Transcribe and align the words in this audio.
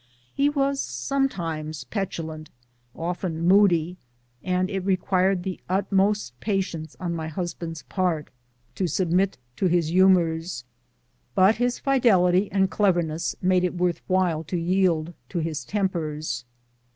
He 0.33 0.49
was 0.49 0.79
sometimes 0.79 1.83
petulant, 1.83 2.49
often 2.95 3.39
moody, 3.39 3.97
and 4.43 4.67
it 4.67 4.79
required 4.83 5.43
the 5.43 5.59
utmost 5.69 6.33
pa 6.39 6.53
tience 6.53 6.95
on 6.99 7.13
my 7.13 7.27
husband's 7.27 7.83
part 7.83 8.29
to 8.73 8.87
submit 8.87 9.37
to 9.57 9.67
his 9.67 9.89
humors; 9.89 10.65
but 11.35 11.57
his 11.57 11.77
fidelity 11.77 12.51
and 12.51 12.71
cleverness 12.71 13.35
made 13.43 13.63
it 13.63 13.75
worth 13.77 14.01
while 14.07 14.43
to 14.45 14.57
yield 14.57 15.13
to 15.29 15.37
his 15.37 15.63
tempers. 15.63 16.45